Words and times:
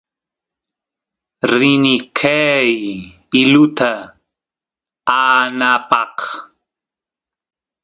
rini 1.51 1.95
qeey 2.17 2.69
iluta 3.41 3.91
aanapaq 5.19 6.15